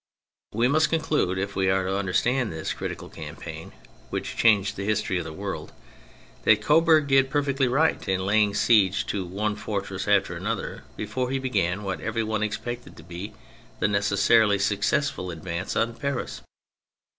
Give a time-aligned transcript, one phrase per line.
[0.51, 3.71] We must con clude, if we are to understand this critical campaign
[4.09, 5.73] which changed the history of the world,
[6.43, 11.37] that Coburg did perfectly right in laying siege to one fortress after another before he
[11.37, 13.35] began what every one expected to be
[13.77, 16.41] the necessarily successful advance on Paris.